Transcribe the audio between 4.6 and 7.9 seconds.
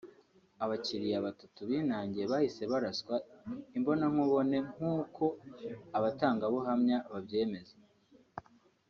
nk’uko abatangabuhamya babyemeza